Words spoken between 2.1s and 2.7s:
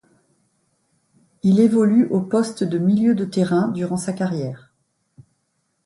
poste